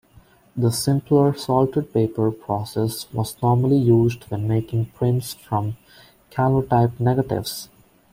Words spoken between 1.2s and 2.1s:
salted